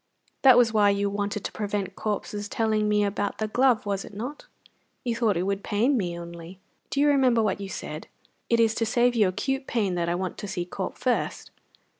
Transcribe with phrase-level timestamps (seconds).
[0.41, 4.15] That was why you wanted to prevent Corp's telling me about the glove, was it
[4.15, 4.47] not?
[5.03, 6.59] You thought it would pain me only!
[6.89, 8.07] Do you remember what you said:
[8.49, 11.51] 'It is to save you acute pain that I want to see Corp first'?"